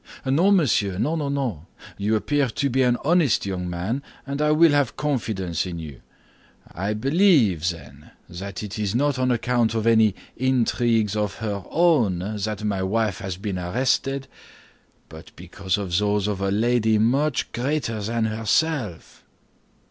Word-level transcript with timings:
"No, 0.25 0.49
monsieur, 0.49 0.97
no; 0.97 1.67
you 1.95 2.15
appear 2.15 2.47
to 2.49 2.69
be 2.71 2.81
an 2.81 2.97
honest 3.05 3.45
young 3.45 3.69
man, 3.69 4.01
and 4.25 4.41
I 4.41 4.49
will 4.51 4.71
have 4.71 4.95
confidence 4.97 5.67
in 5.67 5.77
you. 5.77 6.01
I 6.73 6.95
believe, 6.95 7.69
then, 7.69 8.09
that 8.27 8.63
it 8.63 8.79
is 8.79 8.95
not 8.95 9.19
on 9.19 9.29
account 9.29 9.75
of 9.75 9.85
any 9.85 10.15
intrigues 10.35 11.15
of 11.15 11.35
her 11.35 11.63
own 11.69 12.17
that 12.41 12.63
my 12.63 12.81
wife 12.81 13.19
has 13.19 13.37
been 13.37 13.59
arrested, 13.59 14.27
but 15.07 15.29
because 15.35 15.77
of 15.77 15.95
those 15.95 16.27
of 16.27 16.41
a 16.41 16.49
lady 16.49 16.97
much 16.97 17.51
greater 17.51 18.01
than 18.01 18.25
herself." 18.25 19.23